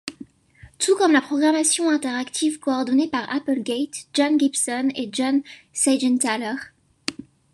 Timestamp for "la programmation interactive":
1.11-2.57